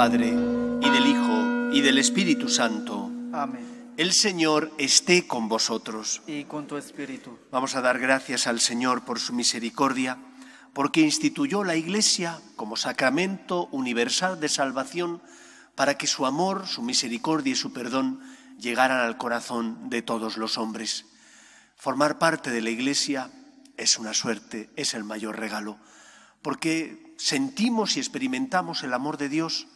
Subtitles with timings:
[0.00, 3.92] Padre, y del Hijo, y del Espíritu Santo, Amén.
[3.98, 6.22] el Señor esté con vosotros.
[6.26, 7.38] Y con tu espíritu.
[7.52, 10.16] Vamos a dar gracias al Señor por su misericordia,
[10.72, 15.22] porque instituyó la Iglesia como sacramento universal de salvación
[15.74, 18.20] para que su amor, su misericordia y su perdón
[18.58, 21.06] llegaran al corazón de todos los hombres.
[21.76, 23.30] Formar parte de la Iglesia
[23.76, 25.78] es una suerte, es el mayor regalo,
[26.42, 29.66] porque sentimos y experimentamos el amor de Dios,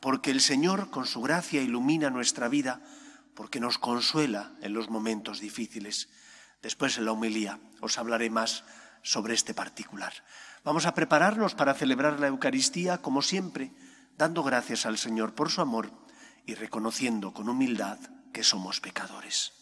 [0.00, 2.82] porque el Señor con su gracia ilumina nuestra vida,
[3.34, 6.08] porque nos consuela en los momentos difíciles.
[6.62, 8.64] Después en la homilía os hablaré más
[9.06, 10.12] sobre este particular.
[10.64, 13.70] Vamos a prepararnos para celebrar la Eucaristía como siempre,
[14.18, 15.92] dando gracias al Señor por su amor
[16.44, 17.98] y reconociendo con humildad
[18.32, 19.52] que somos pecadores.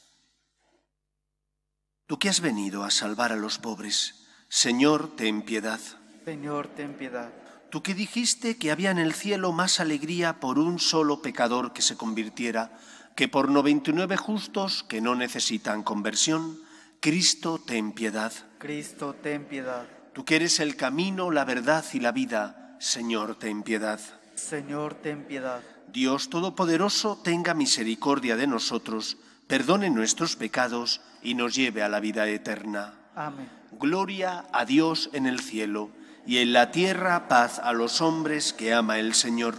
[2.06, 5.80] Tú que has venido a salvar a los pobres, Señor, ten piedad.
[6.24, 7.30] Señor, ten piedad.
[7.70, 11.82] Tú que dijiste que había en el cielo más alegría por un solo pecador que
[11.82, 12.78] se convirtiera
[13.14, 16.62] que por 99 justos que no necesitan conversión,
[17.00, 18.32] Cristo, ten piedad.
[18.64, 19.84] Cristo, ten piedad.
[20.14, 24.00] Tú que eres el camino, la verdad y la vida, Señor, ten piedad.
[24.36, 25.60] Señor, ten piedad.
[25.92, 32.26] Dios Todopoderoso, tenga misericordia de nosotros, perdone nuestros pecados y nos lleve a la vida
[32.26, 32.94] eterna.
[33.14, 33.50] Amén.
[33.72, 35.90] Gloria a Dios en el cielo
[36.26, 39.56] y en la tierra paz a los hombres que ama el Señor.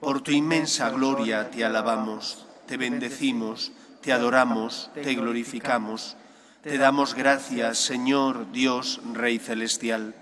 [0.00, 3.70] Por tu inmensa gloria te alabamos, te bendecimos,
[4.00, 6.16] te adoramos, te glorificamos.
[6.62, 10.14] Te damos gracias, Señor Dios Rey Celestial,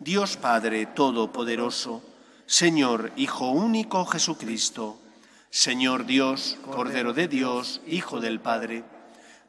[0.00, 2.02] Dios Padre Todopoderoso,
[2.46, 4.98] Señor Hijo único Jesucristo,
[5.50, 8.82] Señor Dios, Cordero de Dios, Hijo del Padre.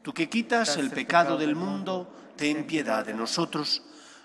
[0.02, 3.80] Tú que quitas el pecado del mundo, ten piedad de nosotros.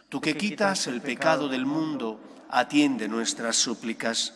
[0.09, 2.19] Tú que quitas el pecado del mundo,
[2.49, 4.33] atiende nuestras súplicas.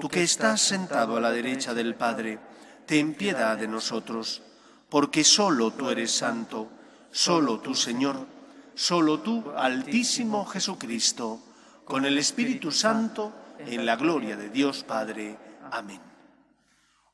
[0.00, 2.38] Tú que estás sentado a la derecha del Padre,
[2.86, 4.40] ten piedad de nosotros,
[4.88, 6.77] porque solo tú eres santo,
[7.10, 8.26] solo tú Señor,
[8.74, 11.40] solo tú Altísimo Jesucristo,
[11.84, 15.38] con el Espíritu Santo, en la gloria de Dios Padre.
[15.70, 16.00] Amén.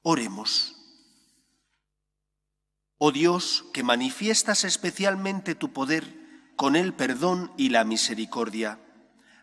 [0.02, 0.76] Oremos.
[2.98, 6.04] Oh Dios, que manifiestas especialmente tu poder
[6.56, 8.78] con el perdón y la misericordia,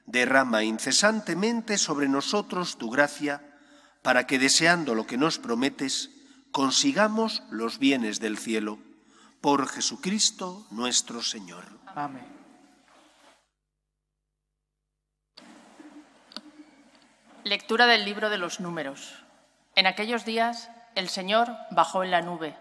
[0.06, 3.60] derrama incesantemente sobre nosotros tu gracia,
[4.02, 6.10] para que deseando lo que nos prometes,
[6.52, 8.80] consigamos los bienes del cielo.
[9.42, 11.66] Por Jesucristo nuestro Señor.
[11.96, 12.24] Amén.
[17.44, 19.24] Lectura del libro de los números.
[19.74, 22.56] En aquellos días el Señor bajó en la nube,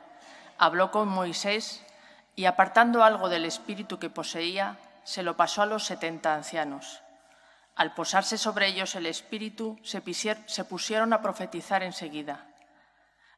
[0.57, 1.85] habló con Moisés
[2.35, 7.03] y apartando algo del espíritu que poseía, se lo pasó a los setenta ancianos.
[7.77, 10.03] Al posarse sobre ellos el espíritu, se,
[10.47, 12.50] se pusieron a profetizar enseguida.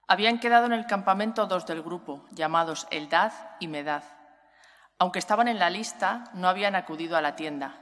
[0.09, 4.03] Habían quedado en el campamento dos del grupo, llamados Eldad y Medad.
[4.99, 7.79] Aunque estaban en la lista, no habían acudido a la tienda,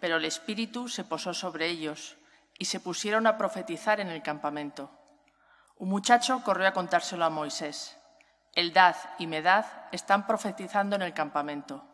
[0.00, 2.16] pero el espíritu se posó sobre ellos
[2.58, 4.90] y se pusieron a profetizar en el campamento.
[5.76, 7.96] Un muchacho corrió a contárselo a Moisés.
[8.54, 11.84] Eldad y Medad están profetizando en el campamento.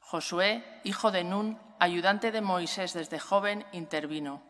[0.00, 4.42] Josué, hijo de Nun, ayudante de Moisés desde joven, intervino.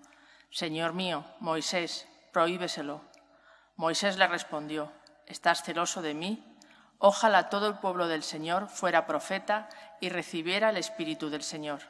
[0.50, 3.02] Señor mío, Moisés, prohíbeselo.
[3.76, 4.92] Moisés le respondió,
[5.26, 6.44] ¿estás celoso de mí?
[6.98, 9.68] Ojalá todo el pueblo del Señor fuera profeta
[10.00, 11.80] y recibiera el Espíritu del Señor.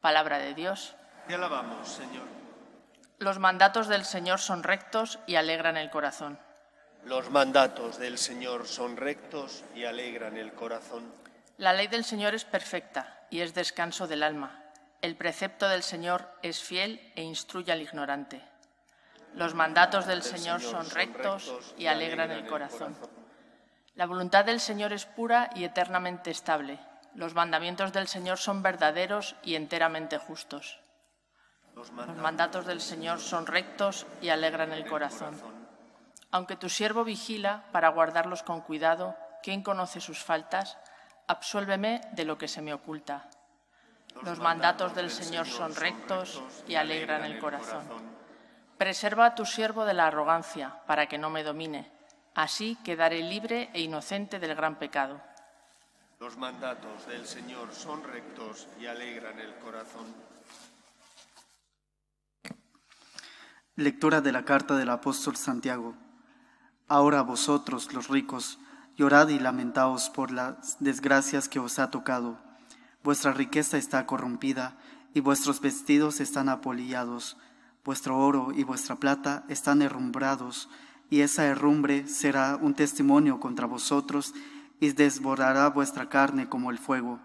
[0.00, 0.94] Palabra de Dios.
[1.28, 2.24] Te alabamos, Señor.
[3.18, 6.40] Los mandatos del Señor son rectos y alegran el corazón.
[7.04, 11.12] Los mandatos del Señor son rectos y alegran el corazón.
[11.56, 14.64] La ley del Señor es perfecta y es descanso del alma.
[15.02, 18.42] El precepto del Señor es fiel e instruye al ignorante.
[19.34, 22.94] Los mandatos del Señor son rectos y alegran el corazón.
[23.94, 26.78] La voluntad del Señor es pura y eternamente estable.
[27.14, 30.80] Los mandamientos del Señor son verdaderos y enteramente justos.
[31.74, 35.34] Los mandatos del Señor son rectos y alegran el corazón.
[36.30, 40.78] Aunque tu siervo vigila para guardarlos con cuidado, ¿quién conoce sus faltas?
[41.26, 43.28] Absuélveme de lo que se me oculta.
[44.22, 48.11] Los mandatos del Señor son rectos y alegran el corazón.
[48.82, 51.88] Preserva a tu siervo de la arrogancia, para que no me domine.
[52.34, 55.20] Así quedaré libre e inocente del gran pecado.
[56.18, 60.06] Los mandatos del Señor son rectos y alegran el corazón.
[63.76, 65.94] Lectura de la carta del apóstol Santiago.
[66.88, 68.58] Ahora vosotros, los ricos,
[68.96, 72.36] llorad y lamentaos por las desgracias que os ha tocado.
[73.04, 74.76] Vuestra riqueza está corrompida
[75.14, 77.36] y vuestros vestidos están apolillados.
[77.84, 80.68] Vuestro oro y vuestra plata están herrumbrados,
[81.10, 84.34] y esa herrumbre será un testimonio contra vosotros
[84.80, 87.20] y desbordará vuestra carne como el fuego.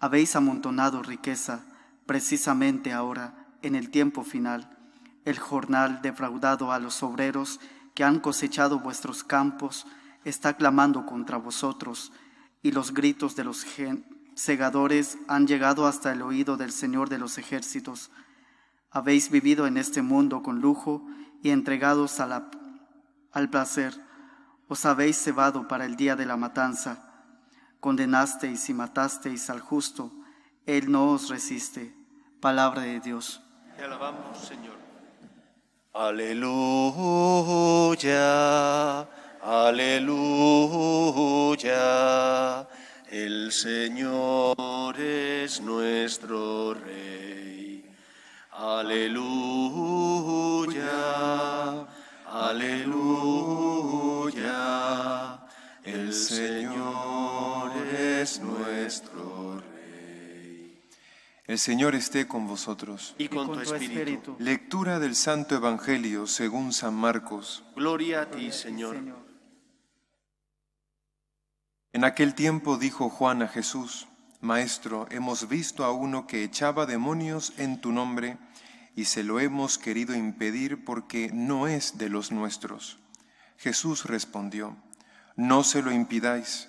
[0.00, 1.64] Habéis amontonado riqueza,
[2.06, 4.76] precisamente ahora, en el tiempo final,
[5.24, 7.60] el jornal defraudado a los obreros
[7.94, 9.86] que han cosechado vuestros campos
[10.24, 12.12] está clamando contra vosotros,
[12.62, 13.66] y los gritos de los
[14.34, 18.10] segadores han llegado hasta el oído del Señor de los ejércitos.
[18.94, 21.04] Habéis vivido en este mundo con lujo
[21.42, 23.92] y entregados al placer.
[24.68, 27.26] Os habéis cebado para el día de la matanza.
[27.80, 30.12] Condenasteis y matasteis al justo.
[30.64, 31.92] Él no os resiste.
[32.40, 33.42] Palabra de Dios.
[33.76, 34.76] Te alabamos, Señor.
[35.92, 36.28] Aleluya,
[39.42, 40.28] aleluya.
[43.10, 47.43] El Señor es nuestro Rey.
[48.56, 49.18] Aleluya,
[52.24, 53.24] aleluya.
[55.82, 60.80] El Señor es nuestro Rey.
[61.46, 63.16] El Señor esté con vosotros.
[63.18, 64.36] Y con, tu espíritu.
[64.38, 67.64] Lectura del Santo Evangelio según San Marcos.
[67.74, 68.96] Gloria a ti, Señor.
[71.92, 74.06] En aquel tiempo dijo Juan a Jesús,
[74.44, 78.36] Maestro, hemos visto a uno que echaba demonios en tu nombre
[78.94, 82.98] y se lo hemos querido impedir porque no es de los nuestros.
[83.56, 84.76] Jesús respondió,
[85.34, 86.68] No se lo impidáis,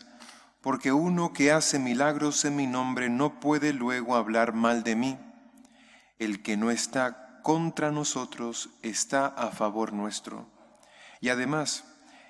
[0.62, 5.20] porque uno que hace milagros en mi nombre no puede luego hablar mal de mí.
[6.18, 10.50] El que no está contra nosotros está a favor nuestro.
[11.20, 11.84] Y además,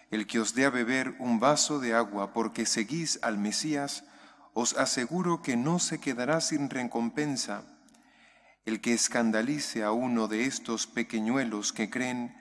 [0.09, 4.05] el que os dé a beber un vaso de agua porque seguís al Mesías,
[4.55, 7.63] os aseguro que no se quedará sin recompensa.
[8.65, 12.33] El que escandalice a uno de estos pequeñuelos que creen,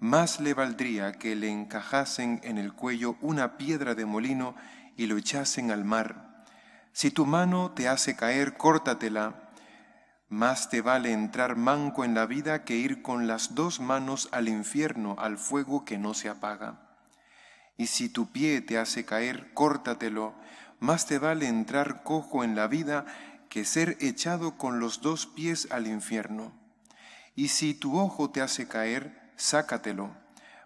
[0.00, 4.56] más le valdría que le encajasen en el cuello una piedra de molino
[4.96, 6.44] y lo echasen al mar.
[6.92, 9.50] Si tu mano te hace caer, córtatela.
[10.30, 14.48] Más te vale entrar manco en la vida que ir con las dos manos al
[14.48, 16.88] infierno, al fuego que no se apaga
[17.78, 20.34] y si tu pie te hace caer, córtatelo.
[20.80, 23.04] Más te vale entrar cojo en la vida
[23.48, 26.52] que ser echado con los dos pies al infierno.
[27.34, 30.10] Y si tu ojo te hace caer, sácatelo.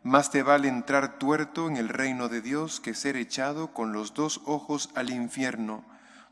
[0.03, 4.15] Más te vale entrar tuerto en el reino de Dios que ser echado con los
[4.15, 5.85] dos ojos al infierno,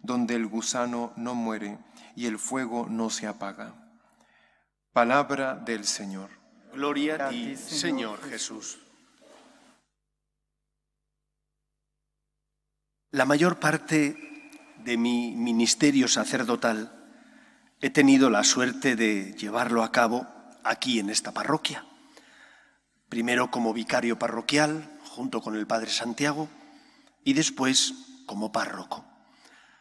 [0.03, 1.79] donde el gusano no muere
[2.17, 3.75] y el fuego no se apaga.
[4.93, 6.31] Palabra del Señor.
[6.73, 8.79] Gloria a ti, Señor Jesús.
[13.12, 14.17] La mayor parte
[14.85, 16.93] de mi ministerio sacerdotal
[17.81, 20.29] he tenido la suerte de llevarlo a cabo
[20.62, 21.85] aquí en esta parroquia.
[23.09, 26.49] Primero como vicario parroquial junto con el Padre Santiago
[27.25, 27.95] y después
[28.27, 29.05] como párroco.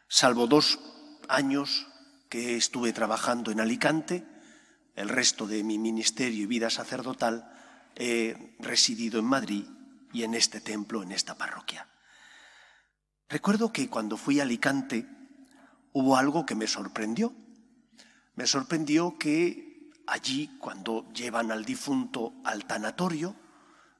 [0.08, 0.80] Salvo dos
[1.28, 1.86] años
[2.30, 4.26] que estuve trabajando en Alicante,
[4.96, 7.54] el resto de mi ministerio y vida sacerdotal
[7.96, 9.66] he residido en Madrid
[10.12, 11.88] y en este templo, en esta parroquia.
[13.30, 15.07] Recuerdo que cuando fui a Alicante
[15.94, 17.31] hubo algo que me sorprendió.
[18.36, 23.36] Me sorprendió que allí, cuando llevan al difunto al tanatorio,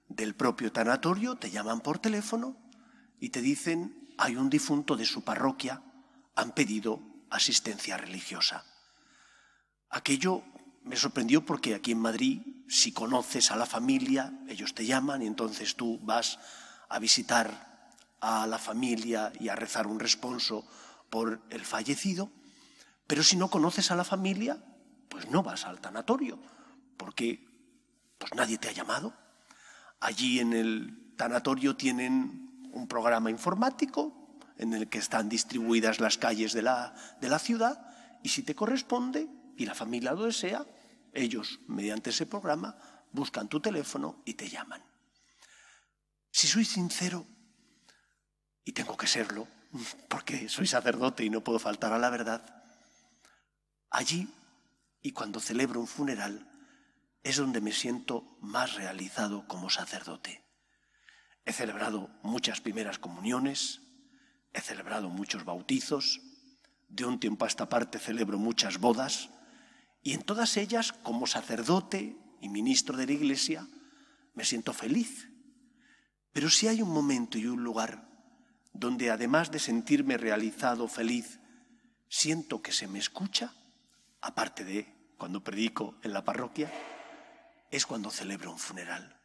[0.08, 2.58] del propio tanatorio, te llaman por teléfono
[3.20, 5.84] y te dicen, hay un difunto de su parroquia,
[6.36, 8.66] han pedido asistencia religiosa.
[9.92, 10.42] Aquello
[10.84, 15.28] me sorprendió porque aquí en Madrid, si conoces a la familia, ellos te llaman y
[15.28, 16.40] entonces tú vas
[16.90, 17.69] a visitar
[18.22, 20.66] a la familia y a rezar un responso
[21.10, 22.32] por el fallecido,
[23.08, 24.64] pero si no conoces a la familia,
[25.10, 26.40] pues no vas al tanatorio,
[26.98, 27.48] porque
[28.18, 29.14] pues nadie te ha llamado.
[30.00, 36.54] Allí en el tanatorio tienen un programa informático en el que están distribuidas las calles
[36.54, 37.90] de la, de la ciudad
[38.22, 40.66] y si te corresponde y la familia lo desea,
[41.14, 42.78] ellos, mediante ese programa,
[43.12, 44.84] buscan tu teléfono y te llaman.
[46.32, 47.26] Si soy sincero,
[48.70, 49.48] y tengo que serlo,
[50.08, 52.64] porque soy sacerdote y no puedo faltar a la verdad,
[53.90, 54.32] allí
[55.02, 56.48] y cuando celebro un funeral
[57.24, 60.46] es donde me siento más realizado como sacerdote.
[61.46, 63.82] He celebrado muchas primeras comuniones,
[64.54, 66.22] he celebrado muchos bautizos,
[66.88, 69.32] de un tiempo a esta parte celebro muchas bodas,
[70.04, 73.68] y en todas ellas, como sacerdote y ministro de la Iglesia,
[74.36, 75.28] me siento feliz.
[76.32, 78.09] Pero si hay un momento y un lugar
[78.80, 81.40] donde además de sentirme realizado, feliz,
[82.08, 83.54] siento que se me escucha,
[84.22, 86.72] aparte de cuando predico en la parroquia,
[87.70, 89.20] es cuando celebro un funeral.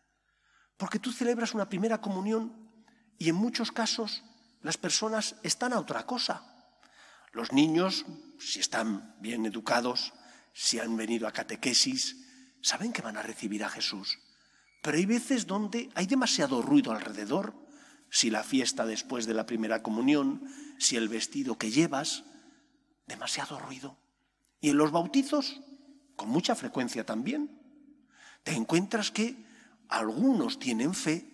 [0.76, 2.68] Porque tú celebras una primera comunión
[3.16, 4.25] y en muchos casos
[4.61, 6.42] las personas están a otra cosa.
[7.32, 8.04] Los niños,
[8.38, 10.12] si están bien educados,
[10.52, 12.16] si han venido a catequesis,
[12.61, 14.18] saben que van a recibir a Jesús.
[14.82, 17.63] Pero hay veces donde hay demasiado ruido alrededor,
[18.14, 20.44] si la fiesta después de la primera comunión,
[20.78, 22.23] si el vestido que llevas,
[23.09, 23.99] demasiado ruido.
[24.61, 25.61] Y en los bautizos,
[26.14, 27.61] con mucha frecuencia también,
[28.44, 29.44] te encuentras que
[29.88, 31.28] algunos tienen fe,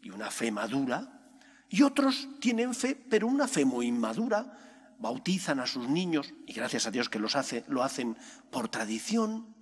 [0.00, 1.30] y una fe madura,
[1.68, 4.58] y otros tienen fe, pero una fe muy inmadura,
[4.98, 8.16] bautizan a sus niños, y gracias a Dios que los hace, lo hacen
[8.50, 9.54] por tradición,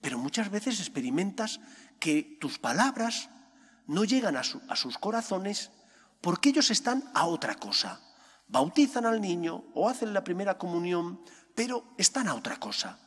[0.00, 1.58] pero muchas veces experimentas
[1.98, 3.30] que tus palabras
[3.88, 5.72] no llegan a, a sus corazones
[6.24, 8.00] porque ellos están a otra cosa.
[8.48, 11.20] Bautizan al niño o hacen la primera comunión,
[11.54, 12.98] pero están a otra cosa.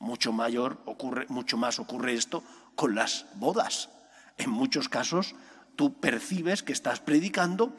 [0.00, 2.42] Mucho mayor ocurre, mucho más ocurre esto
[2.74, 3.88] con las bodas.
[4.36, 5.36] En muchos casos
[5.76, 7.72] tú percibes que estás predicando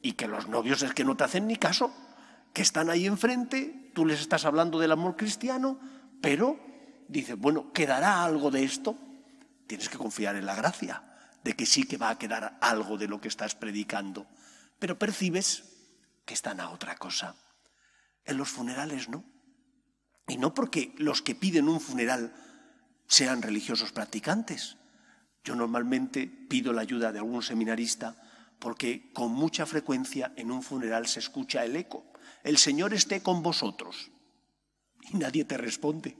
[0.00, 1.92] y que los novios es que no te hacen ni caso,
[2.54, 5.78] que están ahí enfrente, tú les estás hablando del amor cristiano,
[6.22, 6.58] pero
[7.06, 8.96] dices, bueno, ¿quedará algo de esto?
[9.66, 11.02] Tienes que confiar en la gracia,
[11.46, 14.26] de que sí que va a quedar algo de lo que estás predicando,
[14.80, 15.62] pero percibes
[16.24, 17.36] que están a otra cosa.
[18.24, 19.22] En los funerales no.
[20.26, 22.34] Y no porque los que piden un funeral
[23.06, 24.76] sean religiosos practicantes.
[25.44, 28.16] Yo normalmente pido la ayuda de algún seminarista
[28.58, 32.12] porque con mucha frecuencia en un funeral se escucha el eco.
[32.42, 34.10] El Señor esté con vosotros.
[35.12, 36.18] Y nadie te responde.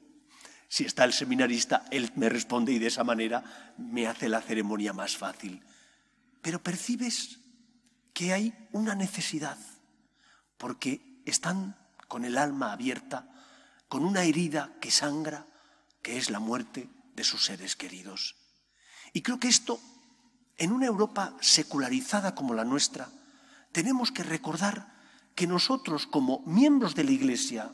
[0.69, 4.93] Si está el seminarista, él me responde y de esa manera me hace la ceremonia
[4.93, 5.63] más fácil.
[6.43, 7.39] Pero percibes
[8.13, 9.59] que hay una necesidad,
[10.57, 11.77] porque están
[12.09, 13.29] con el alma abierta,
[13.89, 15.47] con una herida que sangra,
[16.03, 18.37] que es la muerte de sus seres queridos.
[19.13, 19.81] Y creo que esto,
[20.57, 23.09] en una Europa secularizada como la nuestra,
[23.73, 24.95] tenemos que recordar
[25.35, 27.71] que nosotros como miembros de la Iglesia,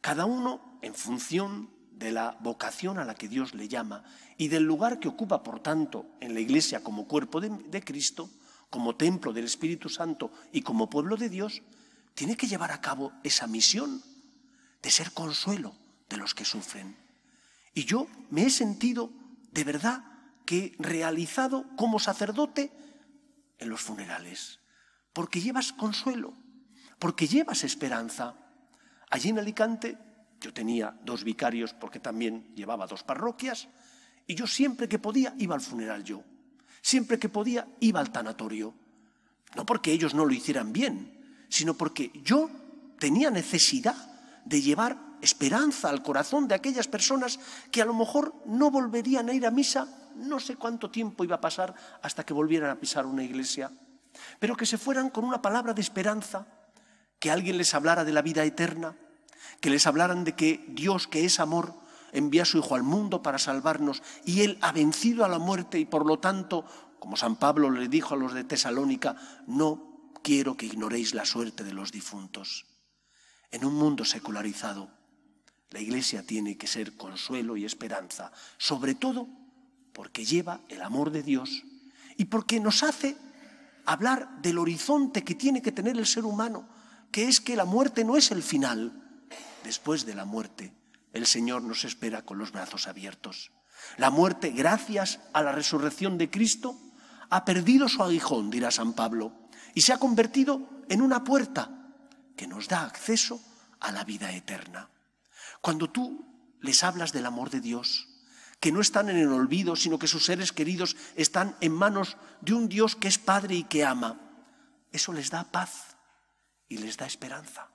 [0.00, 1.70] cada uno en función
[2.00, 4.02] de la vocación a la que Dios le llama
[4.38, 8.30] y del lugar que ocupa, por tanto, en la Iglesia como cuerpo de, de, Cristo,
[8.70, 11.62] como templo del Espíritu Santo y como pueblo de Dios,
[12.14, 14.02] tiene que llevar a cabo esa misión
[14.82, 15.76] de ser consuelo
[16.08, 16.96] de los que sufren.
[17.74, 19.12] Y yo me he sentido
[19.52, 20.02] de verdad
[20.46, 22.72] que realizado como sacerdote
[23.58, 24.60] en los funerales,
[25.12, 26.32] porque llevas consuelo,
[26.98, 28.36] porque llevas esperanza.
[29.10, 29.98] Allí en Alicante
[30.40, 33.68] yo tenía dos vicarios porque también llevaba dos parroquias
[34.26, 36.22] y yo siempre que podía iba al funeral yo.
[36.82, 38.74] Siempre que podía iba al tanatorio.
[39.54, 42.48] No porque ellos no lo hicieran bien, sino porque yo
[42.98, 43.96] tenía necesidad
[44.44, 47.38] de llevar esperanza al corazón de aquellas personas
[47.70, 51.36] que a lo mejor no volverían a ir a misa, no sé cuánto tiempo iba
[51.36, 53.70] a pasar hasta que volvieran a pisar una iglesia,
[54.38, 56.46] pero que se fueran con una palabra de esperanza,
[57.18, 58.96] que alguien les hablara de la vida eterna,
[59.60, 61.74] que les hablaran de que Dios, que es amor,
[62.12, 65.78] envía a su Hijo al mundo para salvarnos y Él ha vencido a la muerte
[65.78, 66.64] y por lo tanto,
[66.98, 69.16] como San Pablo le dijo a los de Tesalónica,
[69.46, 72.66] no quiero que ignoréis la suerte de los difuntos.
[73.50, 74.90] En un mundo secularizado,
[75.70, 79.28] la Iglesia tiene que ser consuelo y esperanza, sobre todo
[79.92, 81.64] porque lleva el amor de Dios
[82.16, 83.16] y porque nos hace
[83.86, 86.68] hablar del horizonte que tiene que tener el ser humano,
[87.10, 89.09] que es que la muerte no es el final,
[89.64, 90.72] después de la muerte,
[91.12, 93.50] el Señor nos espera con los brazos abiertos.
[93.96, 96.78] La muerte, gracias a la resurrección de Cristo,
[97.30, 99.32] ha perdido su aguijón, dirá San Pablo,
[99.74, 101.70] y se ha convertido en una puerta
[102.36, 103.40] que nos da acceso
[103.80, 104.90] a la vida eterna.
[105.60, 108.08] Cuando tú les hablas del amor de Dios,
[108.60, 112.52] que no están en el olvido, sino que sus seres queridos están en manos de
[112.52, 114.20] un Dios que es Padre y que ama,
[114.92, 115.96] eso les da paz
[116.68, 117.68] y les da esperanza.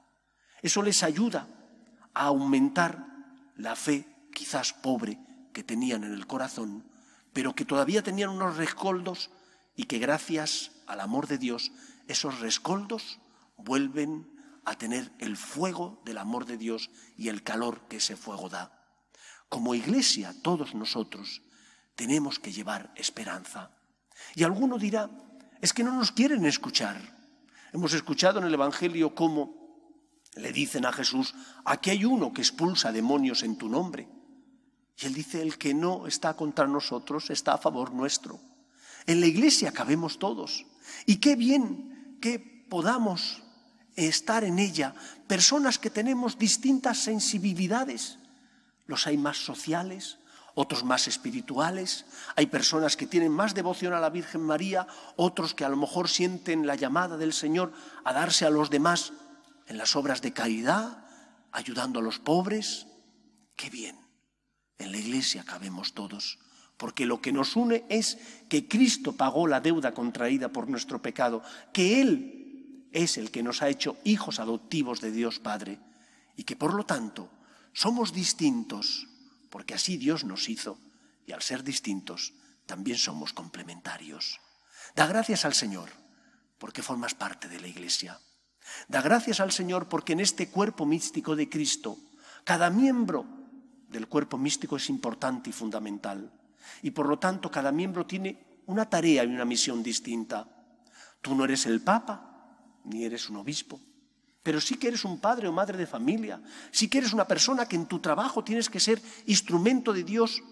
[0.61, 1.47] Eso les ayuda
[2.15, 3.05] a aumentar
[3.55, 5.19] la fe, quizás pobre,
[5.53, 6.83] que tenían en el corazón,
[7.33, 9.29] pero que todavía tenían unos rescoldos
[9.75, 11.71] y que gracias al amor de Dios,
[12.07, 13.19] esos rescoldos
[13.57, 14.27] vuelven
[14.65, 18.71] a tener el fuego del amor de Dios y el calor que ese fuego da.
[19.49, 21.41] Como iglesia, todos nosotros
[21.95, 23.71] tenemos que llevar esperanza.
[24.33, 25.09] Y alguno dirá,
[25.61, 26.97] es que no nos quieren escuchar.
[27.73, 29.64] Hemos escuchado en el Evangelio cómo
[30.35, 34.07] le dicen a Jesús, aquí hay uno que expulsa demonios en tu nombre.
[34.97, 38.39] Y él dice, el que no está contra nosotros está a favor nuestro.
[39.07, 40.65] En la iglesia cabemos todos.
[41.05, 42.39] Y qué bien que
[42.69, 43.41] podamos
[43.95, 44.93] estar en ella
[45.27, 48.19] personas que tenemos distintas sensibilidades.
[48.87, 50.19] Los hay más sociales,
[50.53, 55.65] otros más espirituales, hay personas que tienen más devoción a la Virgen María, otros que
[55.65, 57.73] a lo mejor sienten la llamada del Señor
[58.03, 59.13] a darse a los demás
[59.67, 61.05] en las obras de caridad,
[61.51, 62.87] ayudando a los pobres.
[63.55, 63.97] Qué bien,
[64.77, 66.39] en la iglesia cabemos todos,
[66.77, 68.17] porque lo que nos une es
[68.49, 71.41] que Cristo pagó la deuda contraída por nuestro pecado,
[71.73, 75.79] que Él es el que nos ha hecho hijos adoptivos de Dios Padre,
[76.35, 77.29] y que por lo tanto
[77.73, 79.07] somos distintos
[79.49, 80.79] porque así Dios nos hizo
[81.25, 82.33] y al ser distintos
[82.65, 84.39] también somos complementarios.
[84.95, 85.89] Da gracias al Señor
[86.57, 88.19] porque formas parte de la Iglesia.
[88.87, 91.97] Da gracias al Señor porque en este cuerpo místico de Cristo,
[92.43, 93.25] cada miembro
[93.89, 96.31] del cuerpo místico es importante y fundamental.
[96.81, 100.47] Y por lo tanto, cada miembro tiene una tarea y una misión distinta.
[101.21, 103.79] Tú no eres el Papa, ni eres un obispo
[104.45, 106.37] pero sí que eres un padre o madre de familia,
[106.69, 110.43] sí que eres una persona que en tu trabajo tienes que ser instrumento de Dios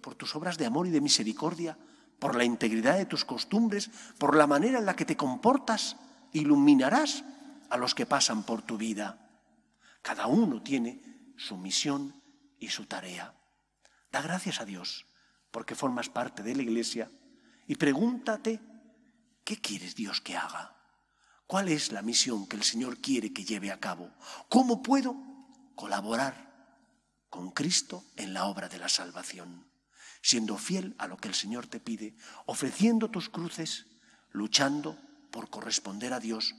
[0.00, 1.76] por tus obras de amor y de misericordia,
[2.18, 5.98] por la integridad de tus costumbres, por la manera en la que te comportas,
[6.32, 7.22] iluminarás
[7.70, 9.18] a los que pasan por tu vida.
[10.02, 11.02] Cada uno tiene
[11.36, 12.22] su misión
[12.58, 13.34] y su tarea.
[14.12, 15.06] Da gracias a Dios
[15.50, 17.10] porque formas parte de la iglesia
[17.66, 18.60] y pregúntate,
[19.44, 20.76] ¿qué quieres Dios que haga?
[21.46, 24.10] ¿Cuál es la misión que el Señor quiere que lleve a cabo?
[24.48, 25.16] ¿Cómo puedo
[25.74, 26.78] colaborar
[27.28, 29.66] con Cristo en la obra de la salvación?
[30.22, 32.16] Siendo fiel a lo que el Señor te pide,
[32.46, 33.86] ofreciendo tus cruces,
[34.30, 34.98] luchando
[35.30, 36.54] por corresponder a Dios,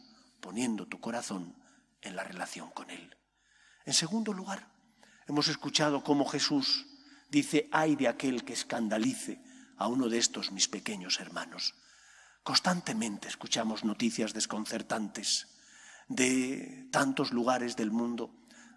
[0.46, 1.56] poniendo tu corazón
[2.02, 3.18] en la relación con Él.
[3.84, 4.70] En segundo lugar,
[5.28, 6.86] hemos escuchado cómo Jesús
[7.32, 9.42] dice, ay de aquel que escandalice
[9.76, 11.74] a uno de estos mis pequeños hermanos.
[12.44, 15.48] Constantemente escuchamos noticias desconcertantes
[16.10, 18.30] de tantos lugares del mundo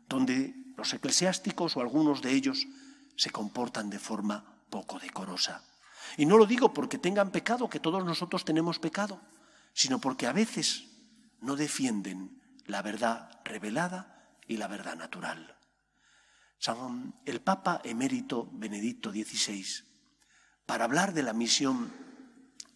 [0.09, 2.67] donde los eclesiásticos o algunos de ellos
[3.15, 5.63] se comportan de forma poco decorosa.
[6.17, 9.21] Y no lo digo porque tengan pecado, que todos nosotros tenemos pecado,
[9.75, 10.88] sino porque a veces
[11.41, 15.57] no defienden la verdad revelada y la verdad natural.
[17.25, 19.65] el Papa emérito Benedicto XVI,
[20.67, 21.93] para hablar de la misión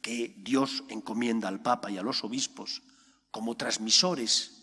[0.00, 2.82] que Dios encomienda al Papa y a los obispos
[3.30, 4.62] como transmisores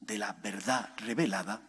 [0.00, 1.62] de la verdad revelada,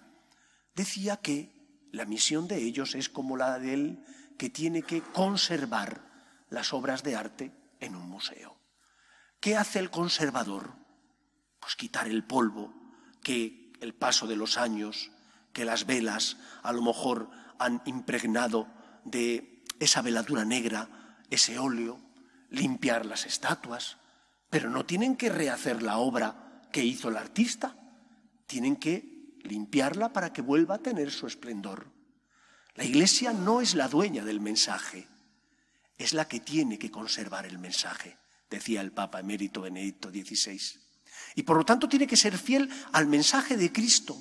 [0.76, 4.06] decía que la misión de ellos es como la de él
[4.38, 6.02] que tiene que conservar
[6.50, 8.58] las obras de arte en un museo.
[9.40, 10.79] ¿Qué hace el conservador?
[11.60, 12.74] Pues quitar el polvo
[13.24, 15.12] que el paso de los años,
[15.54, 18.68] que las velas a lo mejor han impregnado
[19.06, 22.00] de esa veladura negra, ese óleo,
[22.50, 23.98] limpiar las estatuas,
[24.50, 27.76] pero no tienen que rehacer la obra que hizo el artista,
[28.48, 31.92] tienen que limpiarla para que vuelva a tener su esplendor.
[32.76, 35.08] La Iglesia no es la dueña del mensaje,
[35.98, 38.18] es la que tiene que conservar el mensaje,
[38.50, 40.60] decía el Papa emérito Benedicto XVI.
[41.36, 44.18] Y por lo tanto tiene que ser fiel al mensaje de Cristo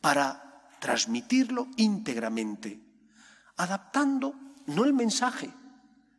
[0.00, 2.80] para transmitirlo íntegramente,
[3.56, 4.34] adaptando
[4.66, 5.52] no el mensaje,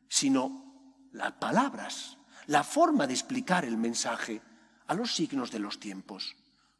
[0.07, 4.41] sino las palabras, la forma de explicar el mensaje
[4.87, 6.35] a los signos de los tiempos,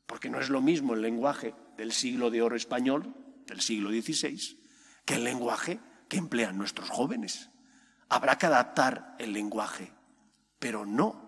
[0.06, 3.14] porque no es lo mismo el lenguaje del siglo de oro español,
[3.46, 4.60] del siglo XVI,
[5.06, 7.50] que el lenguaje que emplean nuestros jóvenes.
[8.10, 9.92] Habrá que adaptar el lenguaje,
[10.60, 11.27] pero no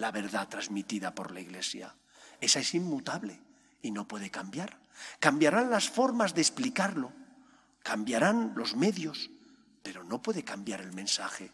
[0.00, 1.94] la verdad transmitida por la Iglesia.
[2.40, 3.38] Esa es inmutable
[3.82, 4.78] y no puede cambiar.
[5.18, 7.12] Cambiarán las formas de explicarlo,
[7.82, 9.30] cambiarán los medios,
[9.82, 11.52] pero no puede cambiar el mensaje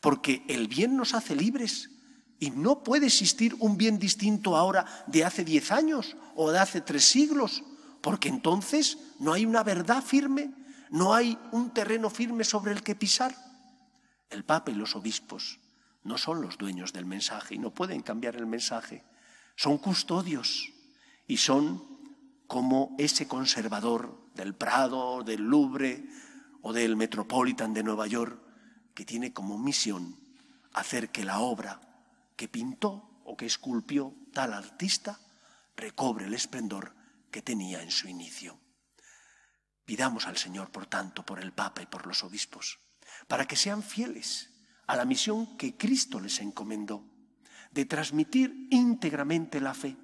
[0.00, 1.90] porque el bien nos hace libres
[2.38, 6.80] y no puede existir un bien distinto ahora de hace diez años o de hace
[6.80, 7.62] tres siglos,
[8.00, 10.50] porque entonces no hay una verdad firme,
[10.90, 13.34] no hay un terreno firme sobre el que pisar.
[14.30, 15.58] El Papa y los obispos
[16.02, 19.04] no son los dueños del mensaje y no pueden cambiar el mensaje,
[19.56, 20.72] son custodios
[21.26, 21.82] y son
[22.46, 26.04] como ese conservador del Prado, del Louvre
[26.62, 28.40] o del Metropolitan de Nueva York,
[28.94, 30.18] que tiene como misión
[30.72, 31.80] hacer que la obra
[32.36, 35.20] que pintó o que esculpió tal artista
[35.76, 36.94] recobre el esplendor
[37.30, 38.58] que tenía en su inicio.
[39.84, 42.80] Pidamos al Señor, por tanto, por el Papa y por los obispos,
[43.28, 44.50] para que sean fieles
[44.90, 47.04] a la misión que Cristo les encomendó,
[47.70, 49.96] de transmitir íntegramente la fe,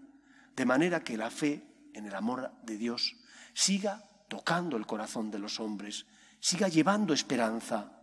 [0.55, 3.16] de manera que la fe en el amor de Dios
[3.53, 6.07] siga tocando el corazón de los hombres
[6.38, 8.01] siga llevando esperanza,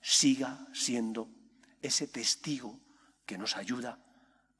[0.00, 1.28] siga siendo
[1.82, 2.78] ese testigo
[3.26, 3.98] que nos ayuda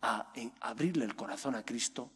[0.03, 2.11] a abrirle el corazón a Cristo,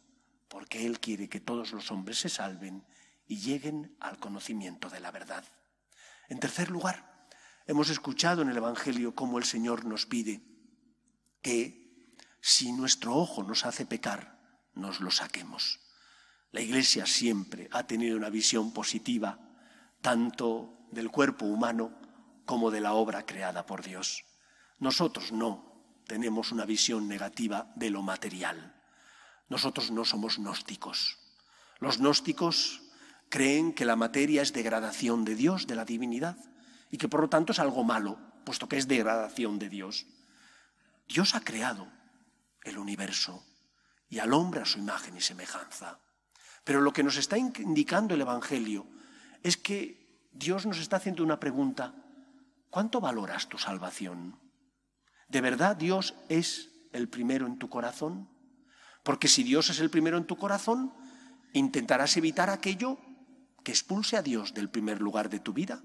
[0.49, 2.83] porque Él quiere que todos los hombres se salven
[3.25, 5.45] y lleguen al conocimiento de la verdad.
[6.27, 7.14] En tercer lugar,
[7.65, 10.41] hemos escuchado en el Evangelio cómo el Señor nos pide
[11.41, 11.85] que
[12.41, 14.39] si nuestro ojo nos hace pecar,
[14.73, 15.79] nos lo saquemos.
[16.51, 19.39] La Iglesia siempre ha tenido una visión positiva,
[20.01, 21.99] tanto del cuerpo humano
[22.45, 24.25] como de la obra creada por Dios.
[24.79, 28.75] Nosotros no tenemos una visión negativa de lo material.
[29.49, 31.17] Nosotros no somos gnósticos.
[31.79, 32.81] Los gnósticos
[33.29, 36.37] creen que la materia es degradación de Dios, de la divinidad,
[36.95, 40.05] y que por lo tanto es algo malo, puesto que es degradación de Dios.
[41.09, 41.91] Dios ha creado
[42.63, 43.43] el universo
[44.07, 45.99] y al hombre a su imagen y semejanza.
[46.63, 48.87] Pero lo que nos está indicando el Evangelio
[49.43, 51.93] es que Dios nos está haciendo una pregunta.
[52.69, 54.39] ¿Cuánto valoras tu salvación?
[55.27, 58.29] ¿De verdad Dios es el primero en tu corazón?
[59.03, 60.93] Porque si Dios es el primero en tu corazón,
[61.51, 62.97] intentarás evitar aquello
[63.65, 65.83] que expulse a Dios del primer lugar de tu vida.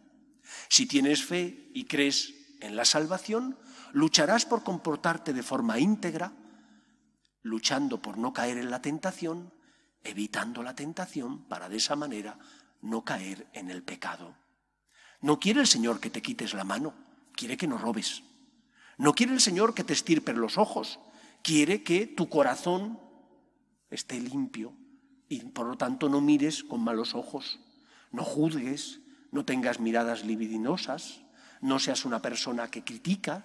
[0.68, 3.58] Si tienes fe y crees en la salvación,
[3.92, 6.32] lucharás por comportarte de forma íntegra,
[7.42, 9.52] luchando por no caer en la tentación,
[10.04, 12.38] evitando la tentación para de esa manera
[12.82, 14.34] no caer en el pecado.
[15.20, 16.94] No quiere el Señor que te quites la mano,
[17.34, 18.22] quiere que no robes.
[18.96, 20.98] No quiere el Señor que te estirpes los ojos,
[21.42, 23.00] quiere que tu corazón
[23.90, 24.74] esté limpio
[25.28, 27.60] y por lo tanto no mires con malos ojos,
[28.12, 31.22] no juzgues, no tengas miradas libidinosas,
[31.60, 33.44] no seas una persona que critica.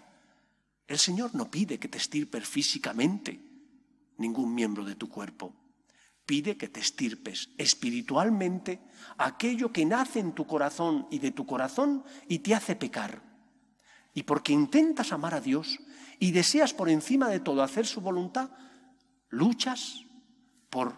[0.88, 3.40] El Señor no pide que te estirpes físicamente
[4.18, 5.54] ningún miembro de tu cuerpo
[6.26, 8.82] pide que te estirpes espiritualmente
[9.18, 13.22] aquello que nace en tu corazón y de tu corazón y te hace pecar.
[14.14, 15.80] Y porque intentas amar a Dios
[16.20, 18.50] y deseas por encima de todo hacer su voluntad,
[19.30, 20.02] luchas
[20.70, 20.98] por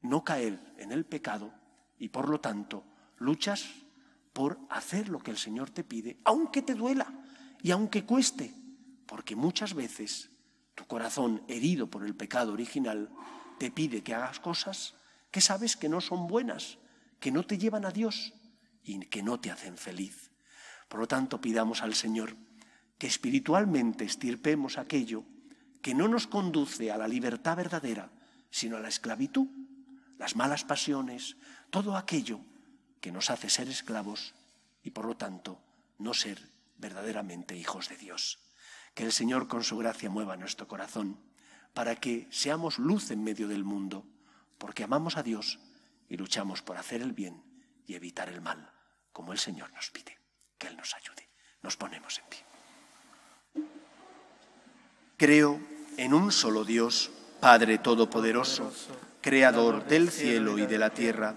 [0.00, 1.52] no caer en el pecado
[1.98, 2.84] y por lo tanto
[3.16, 3.68] luchas
[4.38, 7.12] por hacer lo que el Señor te pide, aunque te duela
[7.60, 8.54] y aunque cueste,
[9.04, 10.30] porque muchas veces
[10.76, 13.10] tu corazón herido por el pecado original
[13.58, 14.94] te pide que hagas cosas
[15.32, 16.78] que sabes que no son buenas,
[17.18, 18.32] que no te llevan a Dios
[18.84, 20.30] y que no te hacen feliz.
[20.88, 22.36] Por lo tanto, pidamos al Señor
[22.96, 25.24] que espiritualmente estirpemos aquello
[25.82, 28.12] que no nos conduce a la libertad verdadera,
[28.50, 29.48] sino a la esclavitud,
[30.16, 31.36] las malas pasiones,
[31.70, 32.38] todo aquello
[33.00, 34.34] que nos hace ser esclavos
[34.82, 35.60] y por lo tanto
[35.98, 36.40] no ser
[36.76, 38.38] verdaderamente hijos de Dios.
[38.94, 41.20] Que el Señor con su gracia mueva nuestro corazón
[41.74, 44.06] para que seamos luz en medio del mundo,
[44.58, 45.60] porque amamos a Dios
[46.08, 47.42] y luchamos por hacer el bien
[47.86, 48.72] y evitar el mal,
[49.12, 50.18] como el Señor nos pide.
[50.58, 51.28] Que Él nos ayude.
[51.62, 53.68] Nos ponemos en pie.
[55.16, 55.60] Creo
[55.96, 58.72] en un solo Dios, Padre Todopoderoso,
[59.20, 61.36] Creador del cielo y de la tierra,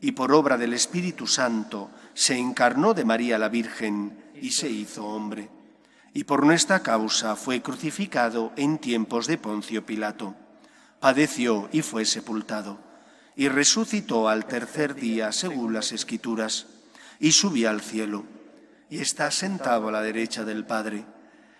[0.00, 5.04] y por obra del Espíritu Santo se encarnó de María la Virgen y se hizo
[5.04, 5.50] hombre.
[6.14, 10.34] Y por nuestra causa fue crucificado en tiempos de Poncio Pilato.
[10.98, 12.78] Padeció y fue sepultado,
[13.36, 16.66] y resucitó al tercer día según las Escrituras,
[17.20, 18.24] y subió al cielo,
[18.88, 21.04] y está sentado a la derecha del Padre,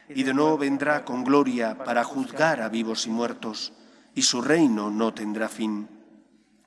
[0.08, 3.72] y de nuevo vendrá con gloria para juzgar a vivos y muertos,
[4.14, 5.88] y su reino no tendrá fin.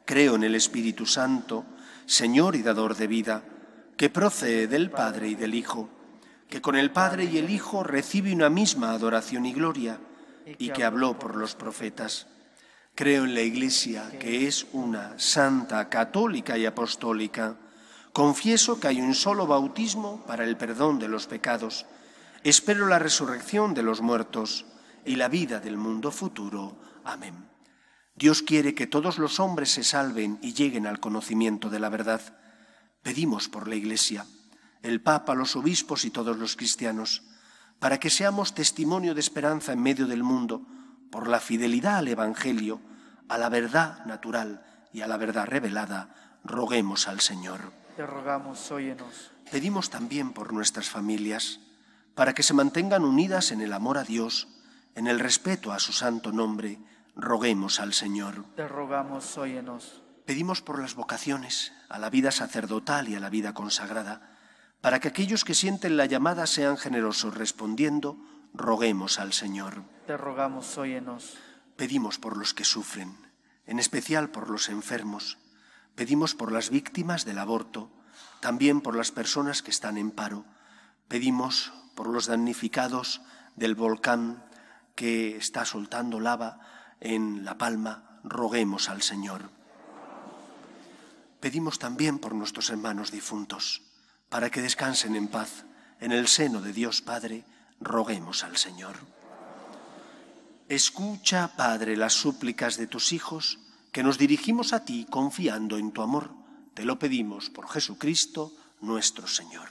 [0.06, 1.66] Creo en el Espíritu Santo,
[2.06, 3.44] Señor y dador de vida,
[3.96, 5.90] que procede del Padre y del Hijo,
[6.50, 10.00] que con el Padre y el Hijo recibe una misma adoración y gloria,
[10.58, 12.28] y que habló por los profetas.
[12.96, 17.56] Creo en la Iglesia, que es una santa, católica y apostólica.
[18.12, 21.86] Confieso que hay un solo bautismo para el perdón de los pecados.
[22.44, 24.66] Espero la resurrección de los muertos
[25.06, 26.76] y la vida del mundo futuro.
[27.04, 27.53] Amén.
[28.16, 32.22] Dios quiere que todos los hombres se salven y lleguen al conocimiento de la verdad.
[33.02, 34.26] Pedimos por la Iglesia
[34.84, 37.24] el Papa, los obispos y todos los cristianos,
[37.80, 40.68] para que seamos testimonio de esperanza en medio del mundo
[41.10, 42.82] por la fidelidad al Evangelio,
[43.30, 47.72] a la verdad natural y a la verdad revelada, roguemos al Señor.
[47.96, 49.32] Te rogamos, óyenos.
[49.50, 51.62] Pedimos también por nuestras familias,
[52.14, 54.50] para que se mantengan unidas en el amor a Dios,
[54.96, 56.80] en el respeto a su santo nombre,
[57.16, 58.46] roguemos al Señor.
[58.56, 60.04] Te rogamos, óyenos.
[60.26, 64.38] Pedimos por las vocaciones, a la vida sacerdotal y a la vida consagrada,
[64.82, 68.18] para que aquellos que sienten la llamada sean generosos respondiendo,
[68.54, 69.84] roguemos al Señor.
[70.08, 71.38] Te rogamos, óyenos.
[71.76, 73.18] Pedimos por los que sufren,
[73.66, 75.38] en especial por los enfermos.
[75.96, 77.92] Pedimos por las víctimas del aborto,
[78.40, 80.46] también por las personas que están en paro.
[81.08, 83.22] Pedimos por los damnificados
[83.56, 84.44] del volcán
[84.96, 86.60] que está soltando lava
[87.04, 88.20] en La Palma.
[88.24, 89.50] Roguemos al Señor.
[91.40, 93.82] Pedimos también por nuestros hermanos difuntos,
[94.30, 95.66] para que descansen en paz
[96.00, 97.44] en el seno de Dios Padre.
[97.82, 98.96] Roguemos al Señor.
[100.70, 103.60] Escucha, Padre, las súplicas de tus hijos,
[103.92, 106.32] que nos dirigimos a ti confiando en tu amor.
[106.74, 109.68] Te lo pedimos por Jesucristo nuestro Señor.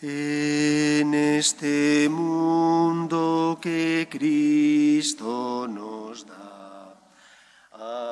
[0.00, 2.45] En este mundo
[3.60, 6.94] que Cristo nos da,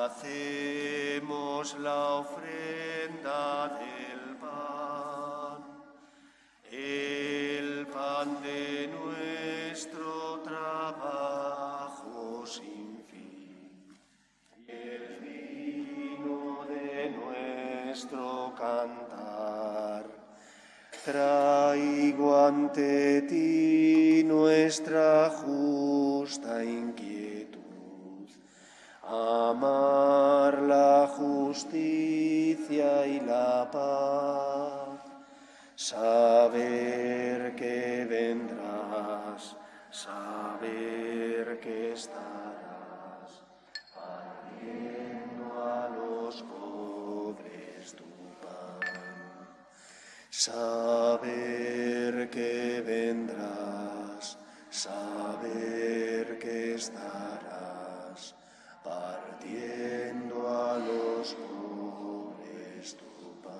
[0.07, 2.74] hacemos la ofrenda
[22.47, 28.29] ante ti nuestra justa inquietud,
[29.03, 35.01] amar la justicia y la paz,
[35.75, 39.57] saber que vendrás,
[39.91, 43.45] saber que estarás,
[43.95, 48.05] partiendo a los pobres tu
[48.43, 48.81] pan.
[50.31, 51.84] Saber
[52.31, 54.37] que vendrás,
[54.69, 58.35] saber que estarás,
[58.83, 63.53] partiendo a los pobres tu pan.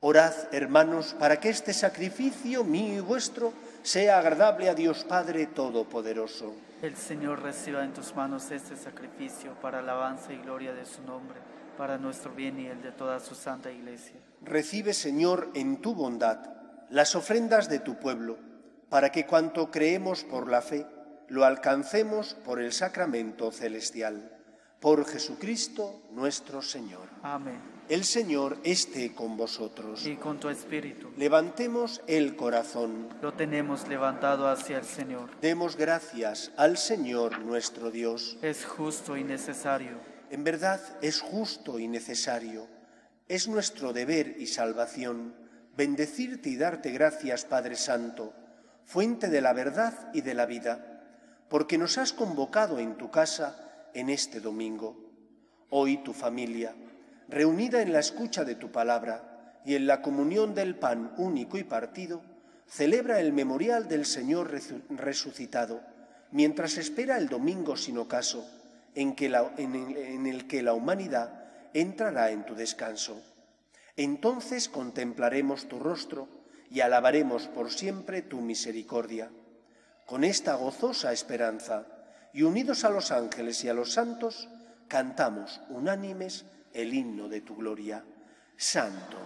[0.00, 6.54] Orad, hermanos, para que este sacrificio mío y vuestro sea agradable a Dios Padre Todopoderoso.
[6.80, 11.40] El Señor reciba en tus manos este sacrificio para alabanza y gloria de su nombre,
[11.76, 14.20] para nuestro bien y el de toda su santa iglesia.
[14.42, 16.56] Recibe, Señor, en tu bondad
[16.90, 18.38] las ofrendas de tu pueblo,
[18.88, 20.86] para que cuanto creemos por la fe,
[21.28, 24.32] lo alcancemos por el sacramento celestial.
[24.80, 27.08] Por Jesucristo nuestro Señor.
[27.22, 27.76] Amén.
[27.88, 30.06] El Señor esté con vosotros.
[30.06, 31.10] Y con tu espíritu.
[31.16, 33.08] Levantemos el corazón.
[33.22, 35.30] Lo tenemos levantado hacia el Señor.
[35.40, 38.38] Demos gracias al Señor nuestro Dios.
[38.42, 39.98] Es justo y necesario.
[40.30, 42.66] En verdad es justo y necesario.
[43.28, 45.34] Es nuestro deber y salvación
[45.76, 48.32] bendecirte y darte gracias, Padre Santo,
[48.84, 51.02] fuente de la verdad y de la vida,
[51.48, 54.96] porque nos has convocado en tu casa en este domingo.
[55.70, 56.74] Hoy tu familia,
[57.28, 61.64] reunida en la escucha de tu palabra y en la comunión del pan único y
[61.64, 62.22] partido,
[62.68, 64.52] celebra el memorial del Señor
[64.88, 65.82] resucitado,
[66.30, 68.48] mientras espera el domingo sin ocaso,
[68.94, 71.45] en, el que la humanidad
[71.80, 73.22] entrará en tu descanso.
[73.96, 76.28] Entonces contemplaremos tu rostro
[76.70, 79.30] y alabaremos por siempre tu misericordia.
[80.06, 81.86] Con esta gozosa esperanza,
[82.32, 84.48] y unidos a los ángeles y a los santos,
[84.88, 88.04] cantamos unánimes el himno de tu gloria.
[88.56, 89.16] Santo,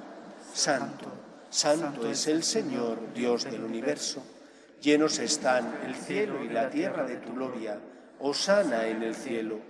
[0.55, 1.11] santo,
[1.51, 4.23] santo es el Señor, Dios del universo.
[4.81, 7.79] Llenos están el cielo y la tierra de tu gloria.
[8.21, 9.70] Osana en el cielo.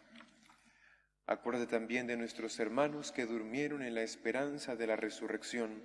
[1.27, 5.83] Acuérdate también de nuestros hermanos que durmieron en la esperanza de la resurrección,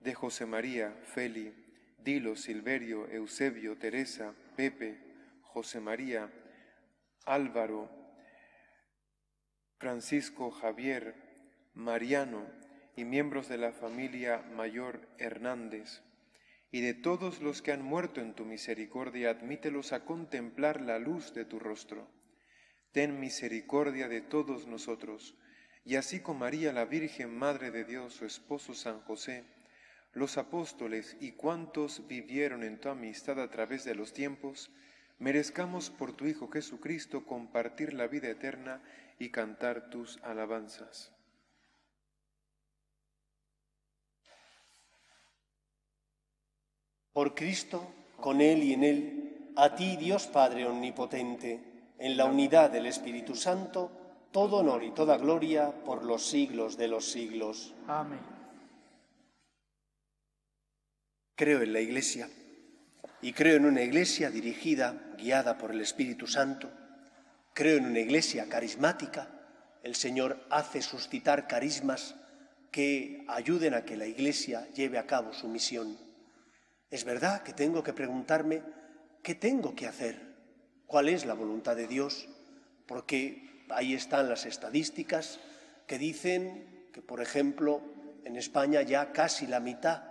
[0.00, 1.54] de José María, Feli,
[1.98, 4.98] Dilo, Silverio, Eusebio, Teresa, Pepe,
[5.42, 6.32] José María,
[7.24, 7.90] Álvaro,
[9.78, 11.14] Francisco, Javier,
[11.74, 12.46] Mariano
[12.96, 16.02] y miembros de la familia Mayor Hernández,
[16.70, 21.34] y de todos los que han muerto en tu misericordia, admítelos a contemplar la luz
[21.34, 22.08] de tu rostro
[22.92, 25.34] ten misericordia de todos nosotros,
[25.84, 29.44] y así como María la Virgen, Madre de Dios, su esposo San José,
[30.12, 34.70] los apóstoles y cuantos vivieron en tu amistad a través de los tiempos,
[35.18, 38.82] merezcamos por tu Hijo Jesucristo compartir la vida eterna
[39.18, 41.12] y cantar tus alabanzas.
[47.12, 51.71] Por Cristo, con Él y en Él, a ti Dios Padre Omnipotente,
[52.02, 56.88] en la unidad del Espíritu Santo, todo honor y toda gloria por los siglos de
[56.88, 57.74] los siglos.
[57.86, 58.18] Amén.
[61.36, 62.28] Creo en la Iglesia
[63.20, 66.68] y creo en una Iglesia dirigida, guiada por el Espíritu Santo.
[67.54, 69.28] Creo en una Iglesia carismática.
[69.84, 72.16] El Señor hace suscitar carismas
[72.72, 75.96] que ayuden a que la Iglesia lleve a cabo su misión.
[76.90, 78.60] Es verdad que tengo que preguntarme
[79.22, 80.31] qué tengo que hacer
[80.92, 82.28] cuál es la voluntad de Dios,
[82.86, 85.40] porque ahí están las estadísticas
[85.86, 87.80] que dicen que, por ejemplo,
[88.26, 90.02] en España ya casi la mitad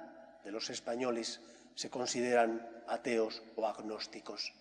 [0.44, 1.40] de los españoles
[1.76, 4.54] se consideran ateos o agnósticos.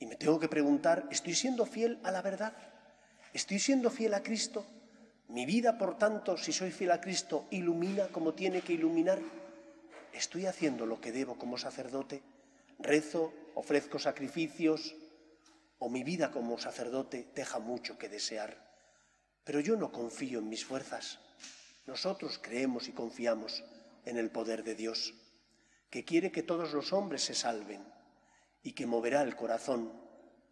[0.00, 2.54] Y me tengo que preguntar, ¿estoy siendo fiel a la verdad?
[3.32, 4.66] ¿Estoy siendo fiel a Cristo?
[5.28, 9.20] ¿Mi vida, por tanto, si soy fiel a Cristo, ilumina como tiene que iluminar?
[10.12, 12.20] ¿Estoy haciendo lo que debo como sacerdote?
[12.80, 13.32] ¿Rezo?
[13.54, 14.96] ¿Ofrezco sacrificios?
[15.82, 18.54] O mi vida como sacerdote deja mucho que desear.
[19.42, 21.18] Pero yo no confío en mis fuerzas.
[21.86, 23.64] Nosotros creemos y confiamos
[24.04, 25.12] en el poder de Dios,
[25.90, 27.82] que quiere que todos los hombres se salven
[28.62, 29.92] y que moverá el corazón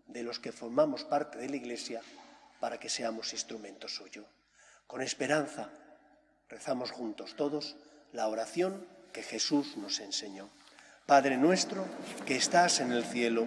[0.09, 2.03] de los que formamos parte de la Iglesia
[2.59, 4.27] para que seamos instrumentos suyo.
[4.89, 5.71] Con esperanza
[6.49, 7.77] rezamos juntos todos
[8.13, 10.51] la oración que Jesús nos enseñó.
[11.07, 11.87] Padre nuestro
[12.27, 13.47] que estás en el cielo,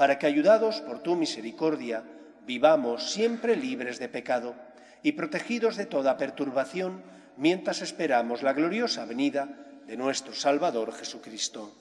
[0.00, 2.02] para que, ayudados por tu misericordia,
[2.46, 4.54] vivamos siempre libres de pecado
[5.02, 7.02] y protegidos de toda perturbación
[7.36, 9.46] mientras esperamos la gloriosa venida
[9.86, 11.76] de nuestro Salvador Jesucristo.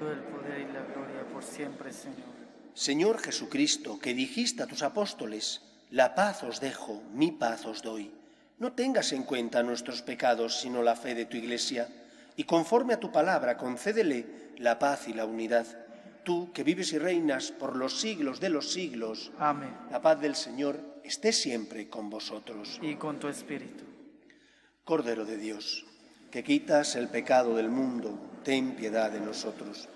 [0.00, 2.32] el poder y la gloria por siempre, Señor.
[2.72, 5.60] Señor Jesucristo, que dijiste a tus apóstoles,
[5.90, 8.10] la paz os dejo, mi paz os doy.
[8.58, 11.88] No tengas en cuenta nuestros pecados, sino la fe de tu Iglesia,
[12.36, 15.66] y conforme a tu palabra concédele la paz y la unidad
[16.24, 19.32] tú que vives y reinas por los siglos de los siglos.
[19.38, 19.76] Amén.
[19.90, 22.78] La paz del Señor esté siempre con vosotros.
[22.82, 23.84] Y con tu espíritu.
[24.84, 25.86] Cordero de Dios,
[26.30, 29.88] que quitas el pecado del mundo, ten piedad de nosotros.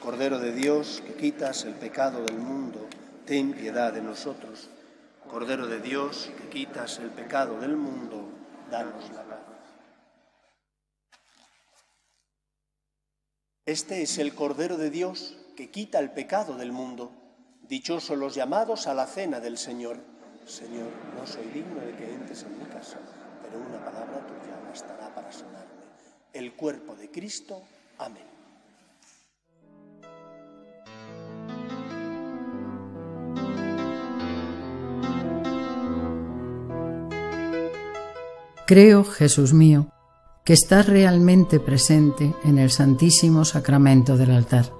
[0.00, 2.88] Cordero de Dios, que quitas el pecado del mundo,
[3.26, 4.70] ten piedad de nosotros.
[5.28, 8.28] Cordero de Dios, que quitas el pecado del mundo,
[8.70, 9.38] danos la paz.
[13.66, 17.12] Este es el Cordero de Dios que quita el pecado del mundo.
[17.68, 19.98] Dichosos los llamados a la cena del Señor.
[20.46, 22.98] Señor, no soy digno de que entres en mi casa,
[23.42, 25.84] pero una palabra tuya bastará para sanarme.
[26.32, 27.62] El cuerpo de Cristo.
[27.98, 28.24] Amén.
[38.66, 39.92] Creo, Jesús mío,
[40.42, 44.79] que estás realmente presente en el Santísimo Sacramento del altar.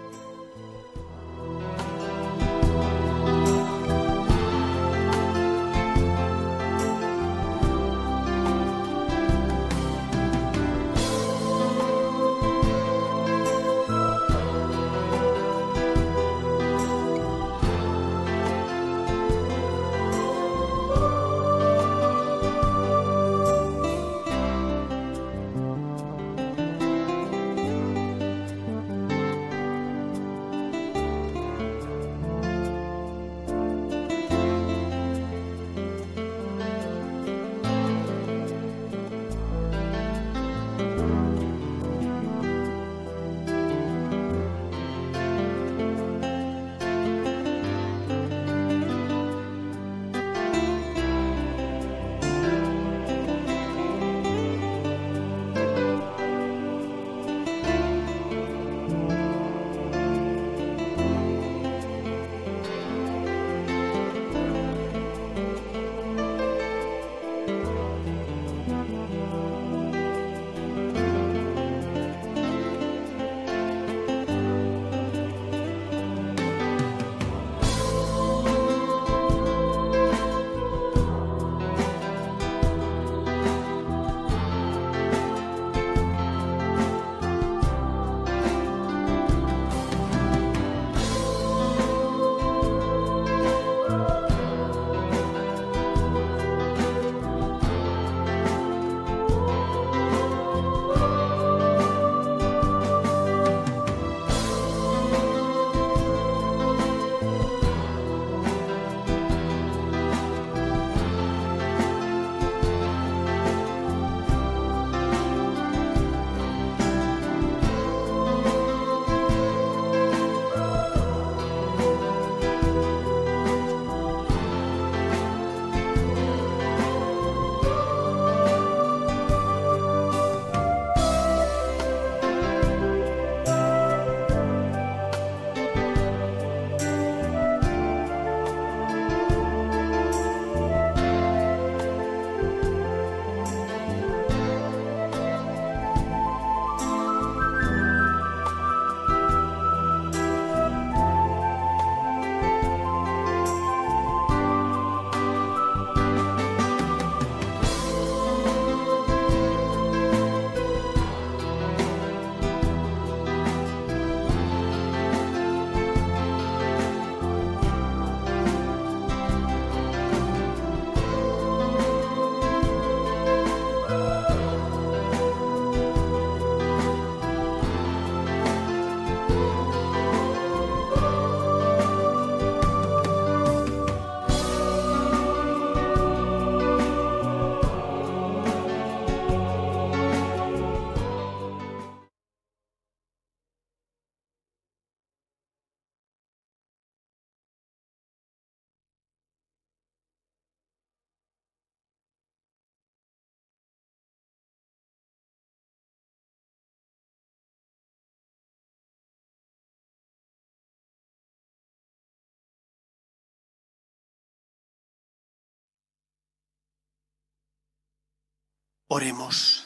[218.93, 219.65] Oremos.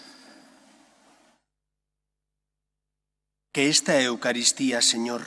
[3.52, 5.24] Que esta Eucaristía, Señor,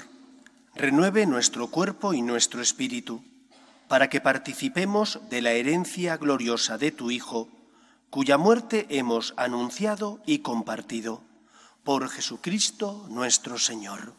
[0.76, 3.24] renueve nuestro cuerpo y nuestro espíritu,
[3.88, 7.49] para que participemos de la herencia gloriosa de tu Hijo,
[8.09, 11.24] cuya muerte hemos anunciado y compartido.
[11.82, 14.14] Por Jesucristo nuestro Señor.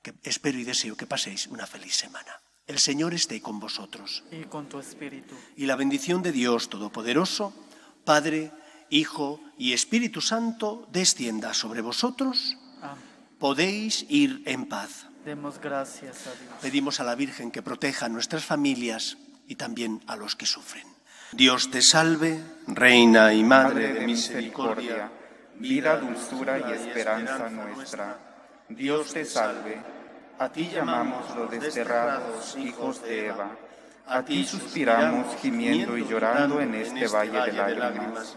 [0.00, 2.40] Que espero y deseo que paséis una feliz semana.
[2.68, 4.22] El Señor esté con vosotros.
[4.30, 5.34] Y con tu espíritu.
[5.56, 7.52] Y la bendición de Dios Todopoderoso,
[8.04, 8.52] Padre,
[8.90, 12.56] Hijo y Espíritu Santo, descienda sobre vosotros.
[13.38, 15.06] Podéis ir en paz.
[15.24, 16.54] Demos gracias a Dios.
[16.62, 20.86] Pedimos a la Virgen que proteja a nuestras familias y también a los que sufren.
[21.32, 25.10] Dios te salve, Reina y Madre de misericordia,
[25.56, 28.18] vida, dulzura y esperanza nuestra.
[28.68, 29.78] Dios te salve.
[30.38, 33.50] A ti llamamos los desterrados hijos de Eva.
[34.06, 38.36] A ti suspiramos gimiendo y llorando en este valle de lágrimas.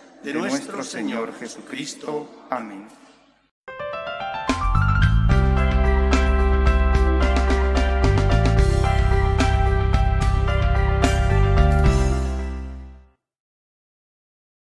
[0.23, 2.45] de nuestro Señor Jesucristo.
[2.49, 2.87] Amén.